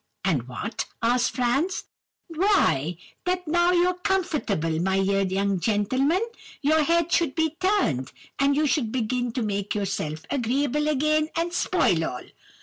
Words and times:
"'And 0.25 0.47
what?' 0.47 0.87
asked 1.03 1.29
Franz. 1.35 1.83
"'Why, 2.27 2.97
that 3.25 3.47
now 3.47 3.71
you're 3.71 3.93
comfortable, 3.99 4.81
my 4.81 4.99
dear 5.03 5.21
young 5.21 5.59
gentleman, 5.59 6.23
your 6.59 6.81
head 6.81 7.11
should 7.11 7.35
be 7.35 7.55
turned, 7.59 8.11
and 8.39 8.55
you 8.55 8.65
should 8.65 8.91
begin 8.91 9.31
to 9.33 9.43
make 9.43 9.75
yourself 9.75 10.23
agreeable 10.31 10.87
again, 10.87 11.29
and 11.37 11.53
spoil 11.53 12.03
all. 12.03 12.23